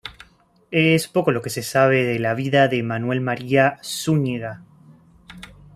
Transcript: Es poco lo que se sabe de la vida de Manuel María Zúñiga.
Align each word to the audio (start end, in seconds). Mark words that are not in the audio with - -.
Es 0.71 1.07
poco 1.07 1.31
lo 1.31 1.43
que 1.43 1.51
se 1.51 1.61
sabe 1.61 2.03
de 2.03 2.17
la 2.17 2.33
vida 2.33 2.67
de 2.67 2.81
Manuel 2.81 3.21
María 3.21 3.77
Zúñiga. 3.83 4.63